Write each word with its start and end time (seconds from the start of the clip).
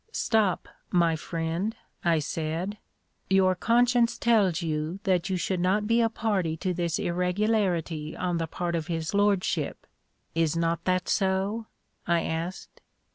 "Stop, 0.11 0.67
my 0.89 1.15
friend," 1.15 1.75
I 2.03 2.17
said; 2.17 2.79
"your 3.29 3.53
conscience 3.53 4.17
tells 4.17 4.63
you 4.63 4.99
that 5.03 5.29
you 5.29 5.37
should 5.37 5.59
not 5.59 5.85
be 5.85 6.01
a 6.01 6.09
party 6.09 6.57
to 6.57 6.73
this 6.73 6.97
irregularity 6.97 8.17
on 8.17 8.39
the 8.39 8.47
part 8.47 8.73
of 8.73 8.87
his 8.87 9.13
lordship, 9.13 9.85
is 10.33 10.57
not 10.57 10.85
that 10.85 11.07
so?" 11.07 11.67
I 12.07 12.21
asked. 12.23 12.81